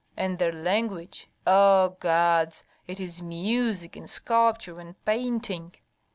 "And 0.17 0.39
their 0.39 0.51
language! 0.51 1.29
O 1.45 1.95
gods, 1.99 2.65
it 2.87 2.99
is 2.99 3.21
music 3.21 3.95
and 3.95 4.09
sculpture 4.09 4.79
and 4.79 4.95
painting. 5.05 5.75